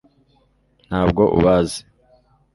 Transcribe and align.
ntabwo 0.87 1.23
ubazi 1.37 1.79